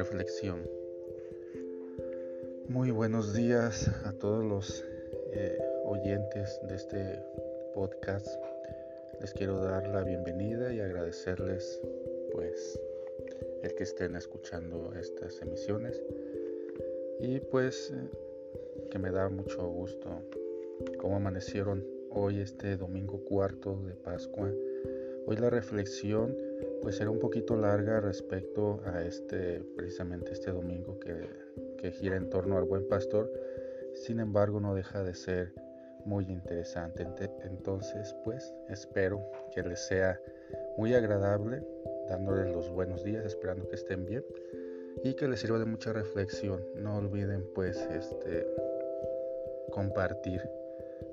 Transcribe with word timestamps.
reflexión. 0.00 0.66
Muy 2.68 2.90
buenos 2.90 3.34
días 3.34 3.86
a 4.06 4.14
todos 4.14 4.42
los 4.42 4.82
eh, 5.30 5.58
oyentes 5.84 6.58
de 6.66 6.74
este 6.74 7.22
podcast. 7.74 8.26
Les 9.20 9.34
quiero 9.34 9.58
dar 9.58 9.86
la 9.88 10.02
bienvenida 10.02 10.72
y 10.72 10.80
agradecerles 10.80 11.82
pues 12.32 12.80
el 13.62 13.74
que 13.74 13.82
estén 13.82 14.16
escuchando 14.16 14.90
estas 14.98 15.42
emisiones 15.42 16.02
y 17.18 17.40
pues 17.40 17.92
que 18.90 18.98
me 18.98 19.10
da 19.10 19.28
mucho 19.28 19.68
gusto 19.68 20.08
cómo 20.96 21.16
amanecieron 21.16 21.84
hoy 22.08 22.40
este 22.40 22.78
domingo 22.78 23.22
cuarto 23.24 23.78
de 23.84 23.92
Pascua. 23.96 24.50
Hoy 25.26 25.36
la 25.36 25.50
reflexión 25.50 26.49
pues 26.82 26.96
será 26.96 27.10
un 27.10 27.18
poquito 27.18 27.56
larga 27.56 28.00
respecto 28.00 28.80
a 28.86 29.02
este 29.02 29.62
precisamente 29.76 30.32
este 30.32 30.50
domingo 30.50 30.98
que, 30.98 31.28
que 31.78 31.90
gira 31.92 32.16
en 32.16 32.30
torno 32.30 32.56
al 32.56 32.64
buen 32.64 32.86
pastor. 32.88 33.30
Sin 33.94 34.20
embargo, 34.20 34.60
no 34.60 34.74
deja 34.74 35.02
de 35.02 35.14
ser 35.14 35.52
muy 36.04 36.24
interesante. 36.30 37.06
Entonces, 37.44 38.14
pues 38.24 38.54
espero 38.68 39.22
que 39.54 39.62
les 39.62 39.80
sea 39.80 40.20
muy 40.76 40.94
agradable, 40.94 41.62
dándoles 42.08 42.52
los 42.52 42.70
buenos 42.70 43.04
días, 43.04 43.24
esperando 43.24 43.68
que 43.68 43.76
estén 43.76 44.04
bien 44.04 44.24
y 45.04 45.14
que 45.14 45.28
les 45.28 45.40
sirva 45.40 45.58
de 45.58 45.66
mucha 45.66 45.92
reflexión. 45.92 46.62
No 46.76 46.96
olviden 46.96 47.44
pues 47.54 47.76
este 47.92 48.46
compartir 49.70 50.40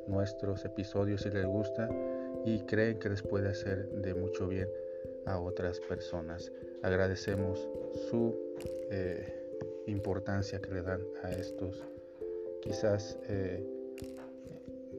nuestros 0.07 0.63
episodios 0.65 1.21
si 1.21 1.29
les 1.29 1.45
gusta 1.45 1.89
y 2.45 2.61
creen 2.61 2.97
que 2.99 3.09
les 3.09 3.21
puede 3.21 3.49
hacer 3.49 3.89
de 3.89 4.13
mucho 4.13 4.47
bien 4.47 4.69
a 5.27 5.39
otras 5.39 5.79
personas. 5.79 6.51
Agradecemos 6.81 7.67
su 8.09 8.35
eh, 8.89 9.83
importancia 9.87 10.59
que 10.59 10.71
le 10.71 10.81
dan 10.81 11.01
a 11.23 11.31
estos 11.31 11.83
quizás 12.61 13.17
eh, 13.29 13.63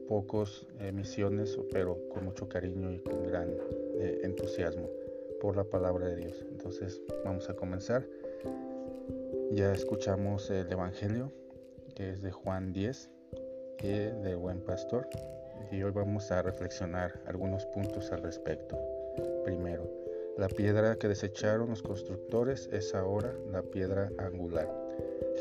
pocos 0.07 0.67
emisiones, 0.79 1.57
pero 1.71 1.97
con 2.09 2.25
mucho 2.25 2.47
cariño 2.47 2.91
y 2.91 2.99
con 2.99 3.23
gran 3.23 3.49
eh, 3.99 4.21
entusiasmo 4.23 4.89
por 5.41 5.55
la 5.55 5.63
palabra 5.63 6.07
de 6.07 6.15
Dios. 6.15 6.45
Entonces 6.49 7.01
vamos 7.23 7.49
a 7.49 7.55
comenzar. 7.55 8.05
Ya 9.51 9.73
escuchamos 9.73 10.49
el 10.51 10.71
Evangelio, 10.71 11.31
que 11.95 12.11
es 12.11 12.21
de 12.21 12.31
Juan 12.31 12.71
10, 12.71 13.09
y 13.81 13.87
de 13.87 14.35
Buen 14.35 14.59
Pastor, 14.61 15.07
y 15.71 15.81
hoy 15.81 15.91
vamos 15.91 16.31
a 16.31 16.41
reflexionar 16.41 17.21
algunos 17.25 17.65
puntos 17.67 18.11
al 18.11 18.21
respecto. 18.21 18.77
Primero, 19.45 19.89
la 20.37 20.47
piedra 20.47 20.95
que 20.95 21.07
desecharon 21.07 21.69
los 21.69 21.81
constructores 21.81 22.69
es 22.71 22.95
ahora 22.95 23.33
la 23.51 23.61
piedra 23.61 24.11
angular. 24.17 24.69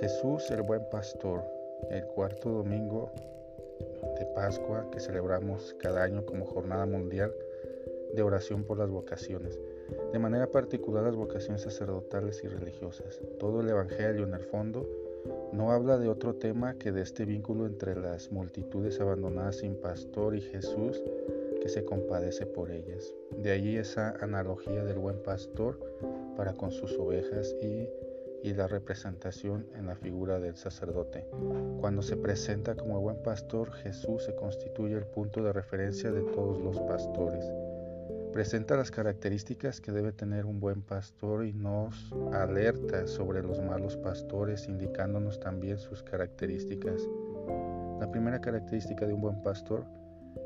Jesús 0.00 0.50
el 0.50 0.62
buen 0.62 0.88
pastor, 0.90 1.42
el 1.90 2.04
cuarto 2.06 2.50
domingo 2.50 3.10
de 4.18 4.26
Pascua 4.34 4.88
que 4.90 5.00
celebramos 5.00 5.74
cada 5.78 6.02
año 6.02 6.24
como 6.24 6.46
jornada 6.46 6.86
mundial 6.86 7.32
de 8.14 8.22
oración 8.22 8.64
por 8.64 8.78
las 8.78 8.90
vocaciones, 8.90 9.58
de 10.12 10.18
manera 10.18 10.46
particular 10.46 11.04
las 11.04 11.16
vocaciones 11.16 11.62
sacerdotales 11.62 12.42
y 12.42 12.48
religiosas. 12.48 13.20
Todo 13.38 13.60
el 13.60 13.68
Evangelio 13.68 14.24
en 14.24 14.34
el 14.34 14.44
fondo 14.44 14.88
no 15.52 15.72
habla 15.72 15.98
de 15.98 16.08
otro 16.08 16.34
tema 16.34 16.74
que 16.78 16.92
de 16.92 17.02
este 17.02 17.24
vínculo 17.24 17.66
entre 17.66 17.94
las 17.94 18.30
multitudes 18.32 19.00
abandonadas 19.00 19.56
sin 19.56 19.74
pastor 19.76 20.34
y 20.34 20.40
Jesús 20.40 21.02
que 21.60 21.68
se 21.68 21.84
compadece 21.84 22.46
por 22.46 22.70
ellas. 22.70 23.12
De 23.42 23.52
allí 23.52 23.76
esa 23.76 24.16
analogía 24.20 24.84
del 24.84 24.98
buen 24.98 25.22
pastor 25.22 25.78
para 26.36 26.54
con 26.54 26.72
sus 26.72 26.98
ovejas 26.98 27.54
y, 27.62 27.88
y 28.42 28.52
la 28.52 28.66
representación 28.66 29.66
en 29.76 29.86
la 29.86 29.94
figura 29.94 30.40
del 30.40 30.56
sacerdote. 30.56 31.24
Cuando 31.80 32.02
se 32.02 32.16
presenta 32.16 32.74
como 32.74 33.00
buen 33.00 33.22
pastor, 33.22 33.70
Jesús 33.72 34.24
se 34.24 34.34
constituye 34.34 34.96
el 34.96 35.06
punto 35.06 35.42
de 35.42 35.52
referencia 35.52 36.10
de 36.10 36.22
todos 36.22 36.60
los 36.60 36.80
pastores. 36.80 37.44
Presenta 38.32 38.76
las 38.76 38.90
características 38.90 39.80
que 39.80 39.92
debe 39.92 40.12
tener 40.12 40.44
un 40.44 40.60
buen 40.60 40.82
pastor 40.82 41.46
y 41.46 41.52
nos 41.52 42.12
alerta 42.32 43.06
sobre 43.06 43.42
los 43.42 43.60
malos 43.60 43.96
pastores, 43.96 44.68
indicándonos 44.68 45.40
también 45.40 45.78
sus 45.78 46.02
características. 46.02 47.02
La 48.00 48.08
primera 48.10 48.40
característica 48.40 49.06
de 49.06 49.14
un 49.14 49.20
buen 49.20 49.42
pastor 49.42 49.84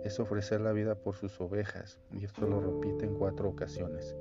es 0.05 0.21
ofrecer 0.21 0.61
la 0.61 0.73
vida 0.73 0.95
por 0.95 1.17
sus 1.17 1.41
ovejas, 1.41 1.99
y 2.13 2.25
esto 2.25 2.47
lo 2.47 2.61
repite 2.61 3.07
en 3.07 3.15
cuatro 3.15 3.49
ocasiones. 3.49 4.15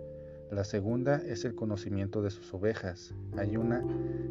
La 0.51 0.63
segunda 0.65 1.15
es 1.15 1.45
el 1.45 1.55
conocimiento 1.55 2.21
de 2.21 2.29
sus 2.29 2.53
ovejas. 2.53 3.15
Hay 3.37 3.55
una 3.55 3.85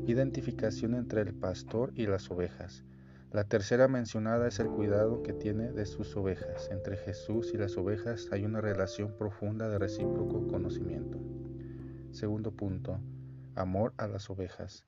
identificación 0.07 0.95
entre 0.95 1.23
el 1.23 1.33
pastor 1.33 1.93
y 1.95 2.07
las 2.07 2.31
ovejas. 2.31 2.85
La 3.33 3.45
tercera 3.45 3.89
mencionada 3.89 4.49
es 4.49 4.59
el 4.59 4.69
cuidado 4.69 5.23
que 5.23 5.33
tiene 5.33 5.73
de 5.73 5.87
sus 5.87 6.17
ovejas. 6.17 6.69
Entre 6.71 6.97
Jesús 6.97 7.53
y 7.55 7.57
las 7.57 7.77
ovejas 7.79 8.29
hay 8.33 8.45
una 8.45 8.61
relación 8.61 9.17
profunda 9.17 9.69
de 9.69 9.79
recíproco 9.79 10.47
conocimiento. 10.49 11.19
Segundo 12.11 12.51
punto, 12.51 12.99
amor 13.55 13.95
a 13.97 14.07
las 14.07 14.29
ovejas. 14.29 14.85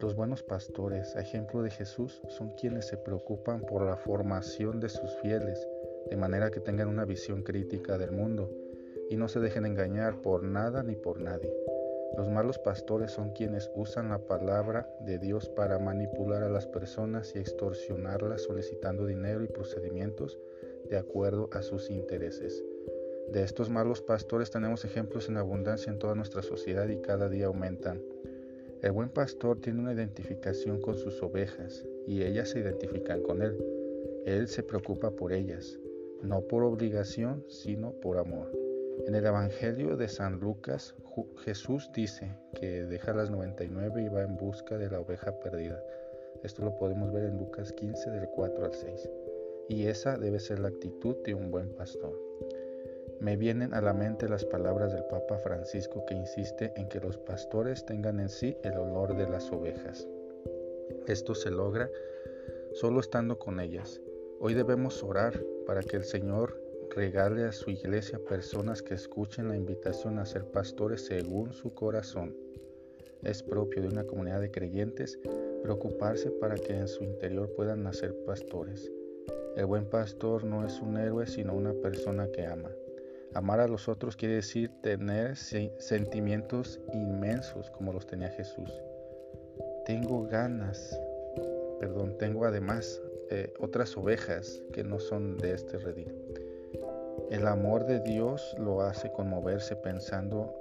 Los 0.00 0.16
buenos 0.16 0.42
pastores, 0.42 1.14
a 1.14 1.20
ejemplo 1.20 1.62
de 1.62 1.70
Jesús, 1.70 2.20
son 2.28 2.50
quienes 2.56 2.86
se 2.88 2.96
preocupan 2.96 3.60
por 3.60 3.86
la 3.86 3.96
formación 3.96 4.80
de 4.80 4.88
sus 4.88 5.14
fieles 5.22 5.66
de 6.10 6.16
manera 6.16 6.50
que 6.50 6.60
tengan 6.60 6.88
una 6.88 7.04
visión 7.04 7.42
crítica 7.42 7.96
del 7.96 8.10
mundo 8.10 8.50
y 9.08 9.16
no 9.16 9.28
se 9.28 9.38
dejen 9.38 9.66
engañar 9.66 10.20
por 10.20 10.42
nada 10.42 10.82
ni 10.82 10.96
por 10.96 11.20
nadie. 11.20 11.54
Los 12.16 12.28
malos 12.28 12.58
pastores 12.58 13.12
son 13.12 13.30
quienes 13.30 13.70
usan 13.74 14.08
la 14.08 14.18
palabra 14.18 14.88
de 15.00 15.18
Dios 15.18 15.48
para 15.48 15.78
manipular 15.78 16.42
a 16.42 16.48
las 16.48 16.66
personas 16.66 17.34
y 17.34 17.38
extorsionarlas 17.38 18.42
solicitando 18.42 19.06
dinero 19.06 19.44
y 19.44 19.48
procedimientos 19.48 20.38
de 20.90 20.96
acuerdo 20.96 21.48
a 21.52 21.62
sus 21.62 21.88
intereses. 21.88 22.62
De 23.28 23.42
estos 23.42 23.70
malos 23.70 24.02
pastores 24.02 24.50
tenemos 24.50 24.84
ejemplos 24.84 25.28
en 25.28 25.36
abundancia 25.36 25.90
en 25.90 25.98
toda 25.98 26.14
nuestra 26.14 26.42
sociedad 26.42 26.88
y 26.88 27.00
cada 27.00 27.28
día 27.28 27.46
aumentan. 27.46 28.02
El 28.84 28.92
buen 28.92 29.08
pastor 29.08 29.62
tiene 29.62 29.80
una 29.80 29.94
identificación 29.94 30.78
con 30.82 30.94
sus 30.94 31.22
ovejas 31.22 31.86
y 32.06 32.22
ellas 32.22 32.50
se 32.50 32.60
identifican 32.60 33.22
con 33.22 33.40
él. 33.40 33.56
Él 34.26 34.46
se 34.46 34.62
preocupa 34.62 35.10
por 35.10 35.32
ellas 35.32 35.80
no 36.22 36.42
por 36.42 36.64
obligación, 36.64 37.44
sino 37.48 37.92
por 37.92 38.18
amor. 38.18 38.52
En 39.06 39.14
el 39.14 39.24
Evangelio 39.24 39.96
de 39.96 40.08
San 40.08 40.38
Lucas, 40.38 40.94
Jesús 41.44 41.90
dice 41.94 42.30
que 42.54 42.84
deja 42.84 43.14
las 43.14 43.30
99 43.30 44.02
y 44.02 44.08
va 44.08 44.22
en 44.22 44.36
busca 44.36 44.76
de 44.76 44.90
la 44.90 45.00
oveja 45.00 45.32
perdida. 45.40 45.82
Esto 46.42 46.62
lo 46.62 46.76
podemos 46.76 47.10
ver 47.10 47.24
en 47.24 47.38
Lucas 47.38 47.72
15 47.72 48.10
del 48.10 48.28
4 48.34 48.66
al 48.66 48.74
6. 48.74 49.10
Y 49.70 49.86
esa 49.86 50.18
debe 50.18 50.40
ser 50.40 50.58
la 50.58 50.68
actitud 50.68 51.16
de 51.24 51.34
un 51.34 51.50
buen 51.50 51.74
pastor. 51.74 52.18
Me 53.24 53.38
vienen 53.38 53.72
a 53.72 53.80
la 53.80 53.94
mente 53.94 54.28
las 54.28 54.44
palabras 54.44 54.92
del 54.92 55.04
Papa 55.04 55.38
Francisco 55.38 56.04
que 56.04 56.12
insiste 56.12 56.74
en 56.76 56.90
que 56.90 57.00
los 57.00 57.16
pastores 57.16 57.86
tengan 57.86 58.20
en 58.20 58.28
sí 58.28 58.54
el 58.62 58.76
olor 58.76 59.16
de 59.16 59.26
las 59.26 59.50
ovejas. 59.50 60.06
Esto 61.06 61.34
se 61.34 61.50
logra 61.50 61.88
solo 62.74 63.00
estando 63.00 63.38
con 63.38 63.60
ellas. 63.60 63.98
Hoy 64.40 64.52
debemos 64.52 65.02
orar 65.02 65.42
para 65.66 65.80
que 65.80 65.96
el 65.96 66.04
Señor 66.04 66.60
regale 66.94 67.44
a 67.44 67.52
su 67.52 67.70
iglesia 67.70 68.18
personas 68.28 68.82
que 68.82 68.92
escuchen 68.92 69.48
la 69.48 69.56
invitación 69.56 70.18
a 70.18 70.26
ser 70.26 70.44
pastores 70.44 71.06
según 71.06 71.54
su 71.54 71.72
corazón. 71.72 72.36
Es 73.22 73.42
propio 73.42 73.80
de 73.80 73.88
una 73.88 74.04
comunidad 74.04 74.42
de 74.42 74.50
creyentes 74.50 75.18
preocuparse 75.62 76.30
para 76.30 76.56
que 76.56 76.74
en 76.74 76.88
su 76.88 77.02
interior 77.02 77.50
puedan 77.56 77.84
nacer 77.84 78.14
pastores. 78.26 78.92
El 79.56 79.64
buen 79.64 79.86
pastor 79.86 80.44
no 80.44 80.66
es 80.66 80.78
un 80.82 80.98
héroe, 80.98 81.26
sino 81.26 81.54
una 81.54 81.72
persona 81.72 82.28
que 82.30 82.44
ama. 82.44 82.70
Amar 83.34 83.58
a 83.58 83.66
los 83.66 83.88
otros 83.88 84.16
quiere 84.16 84.36
decir 84.36 84.70
tener 84.80 85.36
sentimientos 85.36 86.80
inmensos 86.92 87.70
como 87.70 87.92
los 87.92 88.06
tenía 88.06 88.28
Jesús. 88.28 88.70
Tengo 89.86 90.24
ganas, 90.24 90.98
perdón, 91.80 92.16
tengo 92.16 92.44
además 92.44 93.00
eh, 93.30 93.52
otras 93.58 93.96
ovejas 93.96 94.62
que 94.72 94.84
no 94.84 95.00
son 95.00 95.36
de 95.38 95.52
este 95.52 95.78
redil. 95.78 96.14
El 97.30 97.46
amor 97.48 97.86
de 97.86 98.00
Dios 98.00 98.54
lo 98.58 98.82
hace 98.82 99.10
conmoverse 99.10 99.74
pensando 99.76 100.54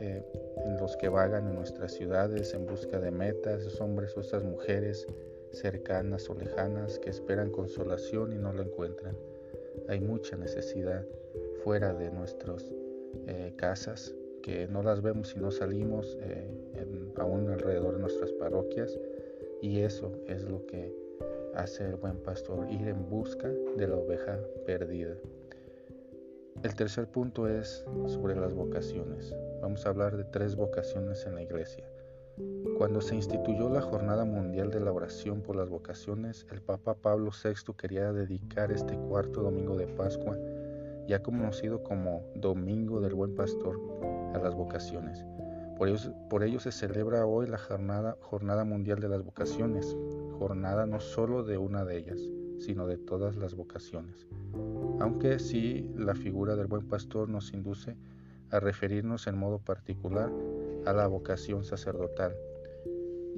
eh, 0.00 0.22
en 0.66 0.76
los 0.76 0.96
que 0.98 1.08
vagan 1.08 1.48
en 1.48 1.54
nuestras 1.54 1.92
ciudades 1.92 2.52
en 2.52 2.66
busca 2.66 3.00
de 3.00 3.10
metas, 3.10 3.62
esos 3.62 3.80
hombres 3.80 4.14
o 4.16 4.20
estas 4.20 4.44
mujeres 4.44 5.06
cercanas 5.52 6.28
o 6.28 6.34
lejanas 6.34 6.98
que 6.98 7.08
esperan 7.08 7.50
consolación 7.50 8.32
y 8.34 8.36
no 8.36 8.52
la 8.52 8.64
encuentran. 8.64 9.16
Hay 9.88 10.00
mucha 10.00 10.36
necesidad 10.36 11.04
fuera 11.64 11.92
de 11.94 12.10
nuestras 12.10 12.70
eh, 13.26 13.52
casas 13.56 14.14
que 14.42 14.68
no 14.68 14.82
las 14.82 15.02
vemos 15.02 15.28
si 15.28 15.40
no 15.40 15.50
salimos 15.50 16.16
aún 17.16 17.50
alrededor 17.50 17.94
de 17.94 18.00
nuestras 18.00 18.32
parroquias 18.32 18.98
y 19.60 19.80
eso 19.80 20.12
es 20.26 20.44
lo 20.44 20.64
que 20.66 20.94
hace 21.54 21.84
el 21.84 21.96
buen 21.96 22.16
pastor, 22.18 22.70
ir 22.70 22.86
en 22.86 23.08
busca 23.10 23.48
de 23.76 23.88
la 23.88 23.96
oveja 23.96 24.38
perdida. 24.64 25.14
El 26.62 26.74
tercer 26.74 27.06
punto 27.08 27.48
es 27.48 27.84
sobre 28.06 28.34
las 28.36 28.54
vocaciones. 28.54 29.34
Vamos 29.60 29.86
a 29.86 29.90
hablar 29.90 30.16
de 30.16 30.24
tres 30.24 30.56
vocaciones 30.56 31.24
en 31.26 31.34
la 31.34 31.42
iglesia. 31.42 31.84
Cuando 32.76 33.00
se 33.00 33.16
instituyó 33.16 33.68
la 33.68 33.80
Jornada 33.80 34.24
Mundial 34.24 34.70
de 34.70 34.80
la 34.80 34.92
Oración 34.92 35.40
por 35.40 35.56
las 35.56 35.68
Vocaciones, 35.68 36.46
el 36.52 36.60
Papa 36.60 36.94
Pablo 36.94 37.30
VI 37.32 37.74
quería 37.76 38.12
dedicar 38.12 38.70
este 38.70 38.96
cuarto 38.96 39.42
domingo 39.42 39.76
de 39.76 39.88
Pascua, 39.88 40.36
ya 41.08 41.22
conocido 41.22 41.82
como 41.82 42.22
Domingo 42.36 43.00
del 43.00 43.14
Buen 43.14 43.34
Pastor, 43.34 43.80
a 44.34 44.38
las 44.38 44.54
vocaciones. 44.54 45.24
Por 45.76 45.88
ello, 45.88 46.12
por 46.28 46.44
ello 46.44 46.60
se 46.60 46.70
celebra 46.70 47.26
hoy 47.26 47.46
la 47.46 47.58
jornada, 47.58 48.16
jornada 48.20 48.64
Mundial 48.64 49.00
de 49.00 49.08
las 49.08 49.24
Vocaciones, 49.24 49.96
jornada 50.38 50.86
no 50.86 51.00
solo 51.00 51.42
de 51.42 51.58
una 51.58 51.84
de 51.84 51.98
ellas, 51.98 52.20
sino 52.60 52.86
de 52.86 52.98
todas 52.98 53.36
las 53.36 53.54
vocaciones. 53.54 54.28
Aunque 55.00 55.38
sí 55.38 55.90
la 55.96 56.14
figura 56.14 56.54
del 56.54 56.66
buen 56.66 56.86
pastor 56.86 57.28
nos 57.28 57.52
induce 57.52 57.96
a 58.50 58.60
referirnos 58.60 59.26
en 59.26 59.36
modo 59.38 59.58
particular 59.58 60.30
a 60.86 60.92
la 60.92 61.06
vocación 61.06 61.64
sacerdotal, 61.64 62.34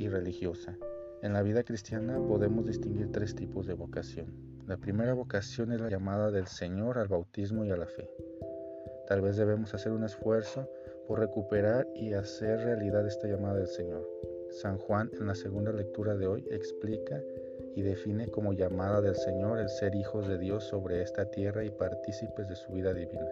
y 0.01 0.09
religiosa. 0.09 0.77
En 1.23 1.35
la 1.35 1.43
vida 1.43 1.63
cristiana 1.63 2.19
podemos 2.19 2.67
distinguir 2.67 3.13
tres 3.13 3.35
tipos 3.35 3.67
de 3.67 3.75
vocación. 3.75 4.33
La 4.71 4.77
primera 4.77 5.15
vocación 5.15 5.73
es 5.73 5.81
la 5.81 5.91
llamada 5.91 6.31
del 6.31 6.47
Señor 6.47 6.97
al 6.97 7.09
bautismo 7.09 7.65
y 7.65 7.73
a 7.73 7.77
la 7.77 7.87
fe. 7.87 8.09
Tal 9.09 9.21
vez 9.21 9.37
debemos 9.37 9.75
hacer 9.75 9.91
un 9.91 10.05
esfuerzo 10.05 10.71
por 11.09 11.19
recuperar 11.19 11.89
y 11.97 12.13
hacer 12.13 12.61
realidad 12.61 13.05
esta 13.05 13.27
llamada 13.27 13.57
del 13.57 13.67
Señor. 13.67 14.09
San 14.63 14.79
Juan 14.79 15.11
en 15.19 15.27
la 15.27 15.35
segunda 15.35 15.73
lectura 15.73 16.17
de 16.17 16.29
hoy 16.29 16.47
explica 16.53 17.21
y 17.75 17.83
define 17.83 18.29
como 18.29 18.53
llamada 18.53 19.01
del 19.01 19.17
Señor 19.17 19.59
el 19.59 19.69
ser 19.69 19.97
hijos 19.97 20.29
de 20.29 20.39
Dios 20.39 20.63
sobre 20.63 21.03
esta 21.03 21.29
tierra 21.33 21.65
y 21.65 21.71
partícipes 21.71 22.47
de 22.47 22.55
su 22.55 22.73
vida 22.73 22.95
divina. 22.95 23.27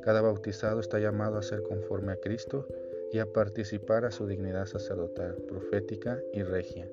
Cada 0.00 0.22
bautizado 0.22 0.80
está 0.80 0.98
llamado 0.98 1.36
a 1.36 1.42
ser 1.42 1.62
conforme 1.64 2.12
a 2.12 2.16
Cristo 2.16 2.66
y 3.12 3.18
a 3.18 3.30
participar 3.30 4.06
a 4.06 4.10
su 4.10 4.26
dignidad 4.26 4.64
sacerdotal, 4.64 5.34
profética 5.46 6.18
y 6.32 6.42
regia, 6.44 6.88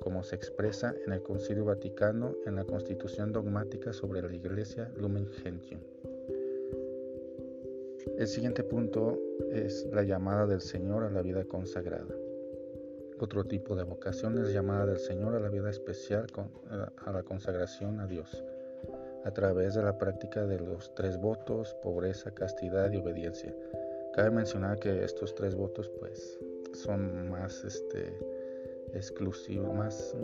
como 0.00 0.22
se 0.22 0.36
expresa 0.36 0.94
en 1.06 1.12
el 1.12 1.22
Concilio 1.22 1.64
Vaticano 1.64 2.34
en 2.46 2.56
la 2.56 2.64
Constitución 2.64 3.32
dogmática 3.32 3.92
sobre 3.92 4.22
la 4.22 4.34
Iglesia 4.34 4.90
Lumen 4.96 5.26
Gentium. 5.28 5.80
El 8.18 8.26
siguiente 8.26 8.62
punto 8.64 9.18
es 9.50 9.86
la 9.92 10.02
llamada 10.02 10.46
del 10.46 10.60
Señor 10.60 11.04
a 11.04 11.10
la 11.10 11.22
vida 11.22 11.44
consagrada. 11.44 12.14
Otro 13.18 13.44
tipo 13.44 13.76
de 13.76 13.84
vocación 13.84 14.38
es 14.38 14.52
llamada 14.52 14.86
del 14.86 14.98
Señor 14.98 15.34
a 15.34 15.40
la 15.40 15.48
vida 15.48 15.70
especial, 15.70 16.26
a 17.04 17.12
la 17.12 17.22
consagración 17.22 18.00
a 18.00 18.06
Dios, 18.06 18.42
a 19.24 19.30
través 19.30 19.74
de 19.74 19.82
la 19.82 19.98
práctica 19.98 20.46
de 20.46 20.58
los 20.58 20.94
tres 20.94 21.18
votos, 21.18 21.74
pobreza, 21.82 22.30
castidad 22.30 22.90
y 22.90 22.96
obediencia 22.96 23.54
Cabe 24.12 24.32
mencionar 24.32 24.76
que 24.80 25.04
estos 25.04 25.34
tres 25.36 25.54
votos 25.54 25.88
pues 26.00 26.38
son 26.72 27.30
más 27.30 27.62
este, 27.62 28.18
exclusivos, 28.94 29.72
más 29.74 30.14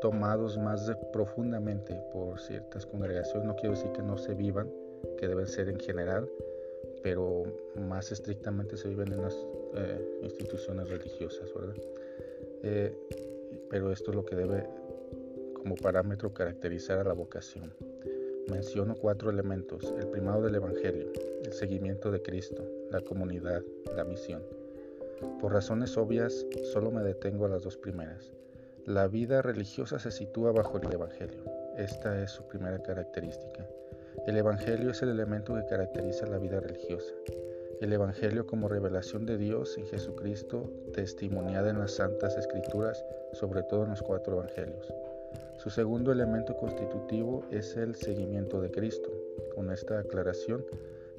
tomados 0.00 0.56
más 0.58 0.90
profundamente 1.12 2.00
por 2.12 2.38
ciertas 2.38 2.86
congregaciones. 2.86 3.46
No 3.46 3.56
quiero 3.56 3.74
decir 3.74 3.92
que 3.92 4.02
no 4.02 4.16
se 4.16 4.34
vivan, 4.34 4.70
que 5.18 5.28
deben 5.28 5.46
ser 5.46 5.68
en 5.68 5.78
general, 5.78 6.28
pero 7.02 7.44
más 7.76 8.12
estrictamente 8.12 8.76
se 8.76 8.88
viven 8.88 9.12
en 9.12 9.22
las 9.22 9.34
eh, 9.74 10.20
instituciones 10.22 10.88
religiosas, 10.88 11.52
¿verdad? 11.54 11.76
Eh, 12.62 12.96
pero 13.70 13.92
esto 13.92 14.10
es 14.10 14.16
lo 14.16 14.24
que 14.24 14.36
debe 14.36 14.66
como 15.54 15.74
parámetro 15.76 16.32
caracterizar 16.32 16.98
a 16.98 17.04
la 17.04 17.12
vocación. 17.12 17.72
Menciono 18.50 18.94
cuatro 18.94 19.30
elementos. 19.30 19.92
El 19.98 20.08
primado 20.08 20.42
del 20.42 20.54
Evangelio, 20.54 21.12
el 21.44 21.52
seguimiento 21.52 22.10
de 22.10 22.22
Cristo, 22.22 22.64
la 22.90 23.00
comunidad, 23.00 23.62
la 23.94 24.04
misión. 24.04 24.42
Por 25.40 25.52
razones 25.52 25.96
obvias, 25.96 26.46
solo 26.72 26.90
me 26.90 27.02
detengo 27.02 27.46
a 27.46 27.48
las 27.48 27.62
dos 27.62 27.76
primeras. 27.76 28.32
La 28.84 29.08
vida 29.08 29.42
religiosa 29.42 29.98
se 29.98 30.10
sitúa 30.10 30.52
bajo 30.52 30.78
el 30.78 30.92
Evangelio. 30.92 31.44
Esta 31.76 32.22
es 32.22 32.30
su 32.30 32.46
primera 32.48 32.82
característica. 32.82 33.66
El 34.26 34.36
Evangelio 34.36 34.90
es 34.90 35.02
el 35.02 35.10
elemento 35.10 35.54
que 35.54 35.66
caracteriza 35.66 36.26
la 36.26 36.38
vida 36.38 36.60
religiosa. 36.60 37.12
El 37.80 37.92
Evangelio 37.92 38.46
como 38.46 38.68
revelación 38.68 39.26
de 39.26 39.38
Dios 39.38 39.78
en 39.78 39.86
Jesucristo, 39.86 40.72
testimoniada 40.92 41.70
en 41.70 41.78
las 41.78 41.92
Santas 41.92 42.36
Escrituras, 42.36 43.04
sobre 43.32 43.62
todo 43.62 43.84
en 43.84 43.90
los 43.90 44.02
cuatro 44.02 44.34
Evangelios. 44.34 44.92
Su 45.58 45.70
segundo 45.70 46.12
elemento 46.12 46.56
constitutivo 46.56 47.44
es 47.50 47.76
el 47.76 47.94
seguimiento 47.94 48.60
de 48.60 48.70
Cristo. 48.70 49.10
Con 49.54 49.70
esta 49.70 49.98
aclaración, 49.98 50.64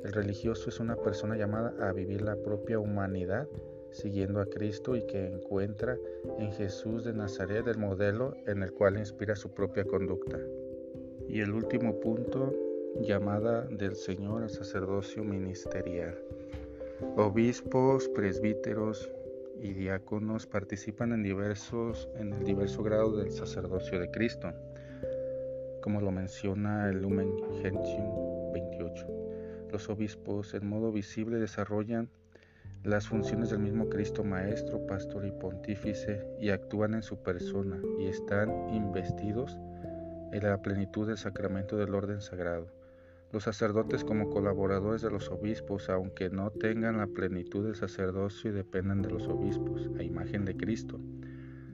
el 0.03 0.13
religioso 0.13 0.69
es 0.69 0.79
una 0.79 0.95
persona 0.95 1.35
llamada 1.35 1.73
a 1.81 1.91
vivir 1.93 2.21
la 2.21 2.35
propia 2.35 2.79
humanidad 2.79 3.47
siguiendo 3.91 4.41
a 4.41 4.45
Cristo 4.45 4.95
y 4.95 5.05
que 5.05 5.27
encuentra 5.27 5.97
en 6.37 6.51
Jesús 6.53 7.03
de 7.05 7.13
Nazaret 7.13 7.67
el 7.67 7.77
modelo 7.77 8.35
en 8.45 8.63
el 8.63 8.71
cual 8.71 8.97
inspira 8.97 9.35
su 9.35 9.53
propia 9.53 9.85
conducta. 9.85 10.39
Y 11.27 11.41
el 11.41 11.51
último 11.51 11.99
punto, 11.99 12.53
llamada 13.01 13.61
del 13.65 13.95
Señor 13.95 14.43
al 14.43 14.49
sacerdocio 14.49 15.23
ministerial. 15.23 16.17
Obispos, 17.15 18.09
presbíteros, 18.09 19.09
y 19.61 19.73
diáconos 19.73 20.45
participan 20.45 21.11
en, 21.11 21.23
diversos, 21.23 22.07
en 22.15 22.33
el 22.33 22.43
diverso 22.43 22.83
grado 22.83 23.17
del 23.17 23.31
sacerdocio 23.31 23.99
de 23.99 24.09
Cristo, 24.09 24.53
como 25.81 26.01
lo 26.01 26.11
menciona 26.11 26.89
el 26.89 27.01
Lumen 27.01 27.33
Gentium 27.61 28.53
28. 28.53 29.07
Los 29.71 29.89
obispos 29.89 30.53
en 30.53 30.67
modo 30.67 30.91
visible 30.91 31.37
desarrollan 31.37 32.09
las 32.83 33.07
funciones 33.07 33.49
del 33.49 33.59
mismo 33.59 33.89
Cristo 33.89 34.23
Maestro, 34.23 34.85
Pastor 34.87 35.25
y 35.25 35.31
Pontífice 35.31 36.25
y 36.39 36.49
actúan 36.49 36.93
en 36.93 37.03
su 37.03 37.21
persona 37.21 37.77
y 37.99 38.07
están 38.07 38.73
investidos 38.73 39.57
en 40.31 40.43
la 40.43 40.61
plenitud 40.61 41.07
del 41.07 41.17
sacramento 41.17 41.75
del 41.75 41.93
orden 41.93 42.21
sagrado. 42.21 42.67
Los 43.31 43.43
sacerdotes 43.43 44.03
como 44.03 44.29
colaboradores 44.29 45.01
de 45.01 45.11
los 45.11 45.29
obispos, 45.29 45.89
aunque 45.89 46.29
no 46.29 46.51
tengan 46.51 46.97
la 46.97 47.07
plenitud 47.07 47.65
del 47.65 47.75
sacerdocio 47.75 48.49
y 48.49 48.53
dependan 48.53 49.01
de 49.01 49.11
los 49.11 49.27
obispos, 49.27 49.89
a 49.99 50.03
imagen 50.03 50.45
de 50.45 50.55
Cristo, 50.55 50.99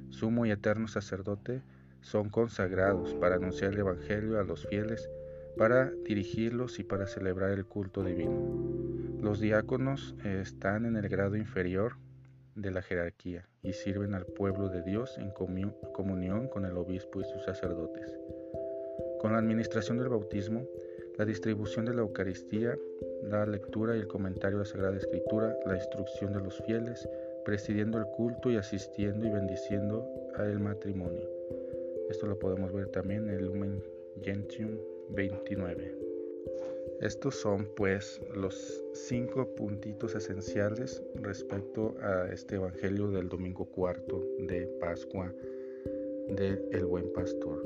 sumo 0.09 0.45
y 0.45 0.51
eterno 0.51 0.87
sacerdote, 0.87 1.61
son 2.01 2.29
consagrados 2.29 3.13
para 3.15 3.35
anunciar 3.35 3.73
el 3.73 3.79
Evangelio 3.79 4.39
a 4.39 4.43
los 4.43 4.67
fieles, 4.67 5.09
para 5.57 5.91
dirigirlos 5.91 6.79
y 6.79 6.83
para 6.83 7.07
celebrar 7.07 7.51
el 7.51 7.65
culto 7.65 8.03
divino. 8.03 8.75
Los 9.21 9.39
diáconos 9.39 10.15
están 10.23 10.85
en 10.85 10.95
el 10.97 11.09
grado 11.09 11.35
inferior 11.35 11.93
de 12.55 12.71
la 12.71 12.81
jerarquía 12.81 13.47
y 13.63 13.73
sirven 13.73 14.13
al 14.13 14.25
pueblo 14.25 14.69
de 14.69 14.81
Dios 14.83 15.17
en 15.17 15.31
comunión 15.31 16.47
con 16.47 16.65
el 16.65 16.77
obispo 16.77 17.21
y 17.21 17.25
sus 17.25 17.43
sacerdotes. 17.43 18.13
Con 19.19 19.33
la 19.33 19.39
administración 19.39 19.97
del 19.97 20.09
bautismo, 20.09 20.67
la 21.17 21.25
distribución 21.25 21.85
de 21.85 21.93
la 21.93 22.01
Eucaristía, 22.01 22.77
la 23.23 23.45
lectura 23.45 23.95
y 23.95 23.99
el 23.99 24.07
comentario 24.07 24.57
de 24.57 24.65
la 24.65 24.69
Sagrada 24.69 24.97
Escritura, 24.97 25.55
la 25.65 25.75
instrucción 25.75 26.33
de 26.33 26.41
los 26.41 26.61
fieles, 26.63 27.07
presidiendo 27.43 27.97
el 27.97 28.05
culto 28.07 28.51
y 28.51 28.57
asistiendo 28.57 29.25
y 29.25 29.31
bendiciendo 29.31 30.07
al 30.35 30.59
matrimonio. 30.59 31.29
Esto 32.09 32.27
lo 32.27 32.37
podemos 32.37 32.71
ver 32.71 32.87
también 32.87 33.29
en 33.29 33.35
el 33.35 33.45
Lumen 33.45 33.81
Gentium 34.21 34.77
29. 35.09 35.95
Estos 37.01 37.35
son 37.35 37.67
pues 37.75 38.21
los 38.33 38.83
cinco 38.93 39.53
puntitos 39.55 40.15
esenciales 40.15 41.03
respecto 41.15 41.95
a 42.01 42.31
este 42.31 42.55
Evangelio 42.55 43.09
del 43.09 43.29
domingo 43.29 43.65
cuarto 43.65 44.23
de 44.39 44.67
Pascua 44.79 45.33
del 46.29 46.63
el 46.71 46.85
Buen 46.85 47.11
Pastor. 47.13 47.65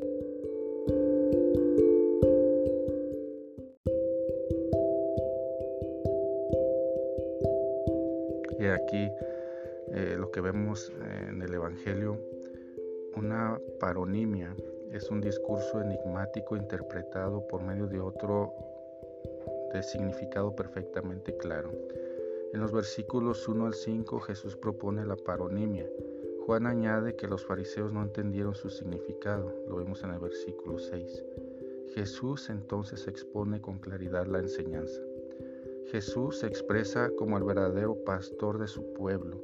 aquí 8.71 9.11
eh, 9.91 10.15
lo 10.17 10.31
que 10.31 10.41
vemos 10.41 10.91
en 11.29 11.41
el 11.41 11.53
Evangelio, 11.53 12.17
una 13.15 13.59
paronimia 13.79 14.55
es 14.91 15.09
un 15.11 15.21
discurso 15.21 15.81
enigmático 15.81 16.55
interpretado 16.55 17.47
por 17.47 17.61
medio 17.61 17.87
de 17.87 17.99
otro 17.99 18.53
de 19.73 19.83
significado 19.83 20.55
perfectamente 20.55 21.37
claro. 21.37 21.71
En 22.53 22.59
los 22.59 22.71
versículos 22.71 23.47
1 23.47 23.67
al 23.67 23.73
5 23.75 24.19
Jesús 24.21 24.55
propone 24.55 25.05
la 25.05 25.15
paronimia. 25.15 25.87
Juan 26.45 26.65
añade 26.65 27.15
que 27.15 27.27
los 27.27 27.45
fariseos 27.45 27.93
no 27.93 28.01
entendieron 28.01 28.55
su 28.55 28.71
significado, 28.71 29.53
lo 29.67 29.75
vemos 29.75 30.03
en 30.03 30.11
el 30.13 30.19
versículo 30.19 30.79
6. 30.79 31.23
Jesús 31.93 32.49
entonces 32.49 33.07
expone 33.07 33.61
con 33.61 33.77
claridad 33.77 34.25
la 34.25 34.39
enseñanza. 34.39 35.01
Jesús 35.91 36.39
se 36.39 36.47
expresa 36.47 37.11
como 37.17 37.37
el 37.37 37.43
verdadero 37.43 37.95
pastor 38.03 38.57
de 38.57 38.67
su 38.67 38.93
pueblo. 38.93 39.39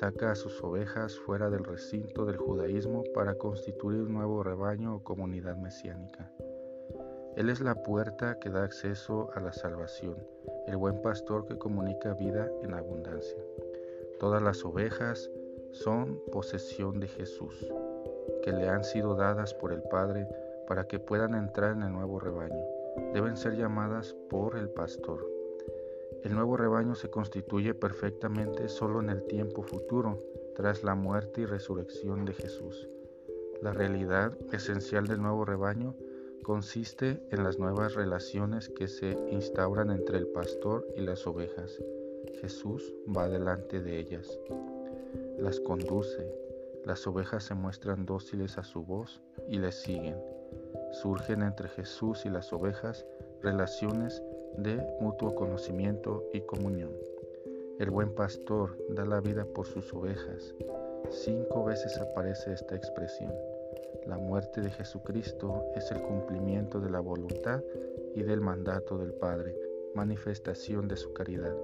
Saca 0.00 0.32
a 0.32 0.34
sus 0.34 0.60
ovejas 0.64 1.16
fuera 1.20 1.50
del 1.50 1.62
recinto 1.62 2.24
del 2.24 2.36
judaísmo 2.36 3.04
para 3.14 3.36
constituir 3.36 4.00
un 4.00 4.14
nuevo 4.14 4.42
rebaño 4.42 4.96
o 4.96 5.04
comunidad 5.04 5.56
mesiánica. 5.56 6.32
Él 7.36 7.48
es 7.48 7.60
la 7.60 7.76
puerta 7.76 8.40
que 8.40 8.50
da 8.50 8.64
acceso 8.64 9.30
a 9.34 9.40
la 9.40 9.52
salvación, 9.52 10.16
el 10.66 10.76
buen 10.78 11.00
pastor 11.00 11.46
que 11.46 11.58
comunica 11.58 12.12
vida 12.14 12.50
en 12.64 12.74
abundancia. 12.74 13.38
Todas 14.18 14.42
las 14.42 14.64
ovejas, 14.64 15.30
son 15.70 16.20
posesión 16.32 16.98
de 16.98 17.06
Jesús, 17.06 17.54
que 18.42 18.52
le 18.52 18.68
han 18.68 18.82
sido 18.82 19.14
dadas 19.14 19.54
por 19.54 19.72
el 19.72 19.82
Padre 19.82 20.26
para 20.66 20.88
que 20.88 20.98
puedan 20.98 21.34
entrar 21.34 21.72
en 21.72 21.82
el 21.82 21.92
nuevo 21.92 22.18
rebaño. 22.18 22.64
Deben 23.12 23.36
ser 23.36 23.56
llamadas 23.56 24.14
por 24.28 24.56
el 24.56 24.70
pastor. 24.70 25.33
El 26.24 26.34
nuevo 26.34 26.56
rebaño 26.56 26.94
se 26.94 27.10
constituye 27.10 27.74
perfectamente 27.74 28.70
solo 28.70 29.02
en 29.02 29.10
el 29.10 29.24
tiempo 29.26 29.62
futuro, 29.62 30.24
tras 30.56 30.82
la 30.82 30.94
muerte 30.94 31.42
y 31.42 31.44
resurrección 31.44 32.24
de 32.24 32.32
Jesús. 32.32 32.88
La 33.60 33.72
realidad 33.72 34.34
esencial 34.50 35.06
del 35.06 35.20
nuevo 35.20 35.44
rebaño 35.44 35.94
consiste 36.42 37.22
en 37.30 37.44
las 37.44 37.58
nuevas 37.58 37.94
relaciones 37.94 38.70
que 38.70 38.88
se 38.88 39.18
instauran 39.30 39.90
entre 39.90 40.16
el 40.16 40.26
pastor 40.28 40.88
y 40.96 41.02
las 41.02 41.26
ovejas. 41.26 41.78
Jesús 42.40 42.94
va 43.14 43.28
delante 43.28 43.82
de 43.82 43.98
ellas, 43.98 44.40
las 45.38 45.60
conduce, 45.60 46.26
las 46.86 47.06
ovejas 47.06 47.44
se 47.44 47.54
muestran 47.54 48.06
dóciles 48.06 48.56
a 48.56 48.64
su 48.64 48.82
voz 48.82 49.20
y 49.46 49.58
le 49.58 49.72
siguen. 49.72 50.16
Surgen 50.92 51.42
entre 51.42 51.68
Jesús 51.68 52.24
y 52.24 52.30
las 52.30 52.50
ovejas 52.50 53.04
relaciones 53.42 54.22
de 54.56 54.80
mutuo 55.00 55.34
conocimiento 55.34 56.24
y 56.32 56.40
comunión. 56.42 56.90
El 57.78 57.90
buen 57.90 58.14
pastor 58.14 58.76
da 58.90 59.04
la 59.04 59.20
vida 59.20 59.44
por 59.44 59.66
sus 59.66 59.92
ovejas. 59.92 60.54
Cinco 61.10 61.64
veces 61.64 61.98
aparece 61.98 62.52
esta 62.52 62.76
expresión. 62.76 63.32
La 64.06 64.16
muerte 64.16 64.60
de 64.60 64.70
Jesucristo 64.70 65.64
es 65.74 65.90
el 65.90 66.00
cumplimiento 66.02 66.80
de 66.80 66.90
la 66.90 67.00
voluntad 67.00 67.62
y 68.14 68.22
del 68.22 68.40
mandato 68.40 68.96
del 68.98 69.12
Padre, 69.12 69.56
manifestación 69.94 70.86
de 70.88 70.96
su 70.96 71.12
caridad. 71.12 71.56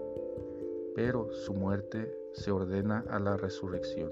Pero 0.94 1.32
su 1.32 1.54
muerte 1.54 2.12
se 2.32 2.50
ordena 2.50 3.04
a 3.08 3.20
la 3.20 3.36
resurrección. 3.36 4.10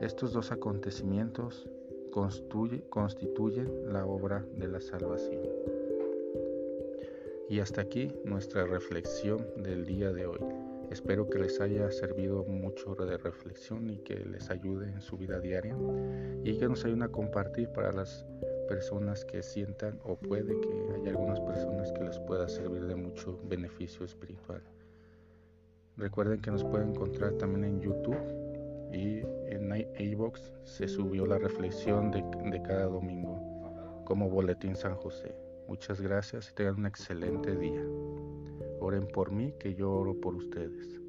Estos 0.00 0.32
dos 0.32 0.50
acontecimientos 0.52 1.68
constituyen 2.10 3.92
la 3.92 4.06
obra 4.06 4.44
de 4.54 4.68
la 4.68 4.80
salvación. 4.80 5.75
Y 7.48 7.60
hasta 7.60 7.80
aquí 7.80 8.12
nuestra 8.24 8.64
reflexión 8.64 9.46
del 9.56 9.86
día 9.86 10.12
de 10.12 10.26
hoy. 10.26 10.40
Espero 10.90 11.30
que 11.30 11.38
les 11.38 11.60
haya 11.60 11.90
servido 11.92 12.44
mucho 12.44 12.96
de 12.96 13.16
reflexión 13.18 13.88
y 13.88 13.98
que 13.98 14.16
les 14.16 14.50
ayude 14.50 14.90
en 14.90 15.00
su 15.00 15.16
vida 15.16 15.38
diaria 15.38 15.76
y 16.42 16.58
que 16.58 16.68
nos 16.68 16.84
ayuden 16.84 17.04
a 17.04 17.08
compartir 17.08 17.68
para 17.68 17.92
las 17.92 18.26
personas 18.68 19.24
que 19.24 19.44
sientan 19.44 20.00
o 20.04 20.16
puede 20.16 20.60
que 20.60 20.94
haya 20.94 21.10
algunas 21.10 21.38
personas 21.40 21.92
que 21.92 22.02
les 22.02 22.18
pueda 22.18 22.48
servir 22.48 22.84
de 22.84 22.96
mucho 22.96 23.38
beneficio 23.44 24.04
espiritual. 24.04 24.62
Recuerden 25.96 26.40
que 26.40 26.50
nos 26.50 26.64
pueden 26.64 26.90
encontrar 26.90 27.34
también 27.34 27.64
en 27.64 27.80
YouTube 27.80 28.90
y 28.92 29.20
en 29.52 29.86
iBox 29.98 30.52
se 30.64 30.88
subió 30.88 31.26
la 31.26 31.38
reflexión 31.38 32.10
de, 32.10 32.24
de 32.50 32.62
cada 32.62 32.86
domingo 32.86 34.02
como 34.04 34.28
Boletín 34.28 34.74
San 34.74 34.96
José. 34.96 35.45
Muchas 35.68 36.00
gracias 36.00 36.50
y 36.50 36.54
tengan 36.54 36.76
un 36.76 36.86
excelente 36.86 37.56
día. 37.56 37.84
Oren 38.80 39.08
por 39.08 39.32
mí 39.32 39.52
que 39.58 39.74
yo 39.74 39.92
oro 39.92 40.20
por 40.20 40.34
ustedes. 40.34 41.00